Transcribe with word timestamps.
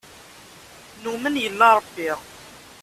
Numen 1.03 1.35
yella 1.43 1.67
Ṛebbi. 1.77 2.11